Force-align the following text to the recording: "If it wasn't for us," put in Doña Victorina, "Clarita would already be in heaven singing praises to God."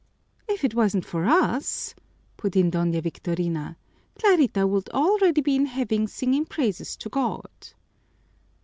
"If 0.47 0.63
it 0.63 0.73
wasn't 0.73 1.05
for 1.05 1.25
us," 1.27 1.93
put 2.35 2.55
in 2.55 2.71
Doña 2.71 3.03
Victorina, 3.03 3.77
"Clarita 4.15 4.65
would 4.65 4.89
already 4.89 5.41
be 5.41 5.55
in 5.55 5.67
heaven 5.67 6.07
singing 6.07 6.45
praises 6.47 6.97
to 6.97 7.09
God." 7.09 7.51